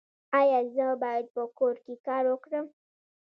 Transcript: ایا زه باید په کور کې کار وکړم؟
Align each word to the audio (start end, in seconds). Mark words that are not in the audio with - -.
ایا 0.39 0.59
زه 0.75 0.87
باید 1.03 1.25
په 1.35 1.41
کور 1.57 1.75
کې 1.85 1.93
کار 2.07 2.23
وکړم؟ 2.29 2.65